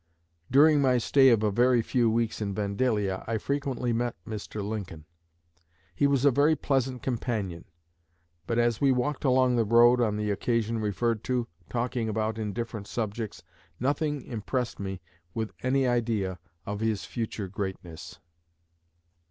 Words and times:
During 0.49 0.81
my 0.81 0.97
stay 0.97 1.29
of 1.29 1.43
a 1.43 1.81
few 1.83 2.09
weeks 2.09 2.41
in 2.41 2.55
Vandalia 2.55 3.23
I 3.27 3.37
frequently 3.37 3.93
met 3.93 4.15
Mr. 4.27 4.67
Lincoln. 4.67 5.05
He 5.93 6.07
was 6.07 6.25
a 6.25 6.31
very 6.31 6.55
pleasant 6.55 7.03
companion; 7.03 7.65
but 8.47 8.57
as 8.57 8.81
we 8.81 8.91
walked 8.91 9.23
along 9.23 9.57
the 9.57 9.63
road 9.63 10.01
on 10.01 10.17
the 10.17 10.31
occasion 10.31 10.79
referred 10.79 11.23
to, 11.25 11.47
talking 11.69 12.09
about 12.09 12.39
indifferent 12.39 12.87
subjects, 12.87 13.43
nothing 13.79 14.23
impressed 14.23 14.79
me 14.79 15.01
with 15.35 15.51
any 15.61 15.87
idea 15.87 16.39
of 16.65 16.79
his 16.79 17.05
future 17.05 17.47
greatness." 17.47 18.19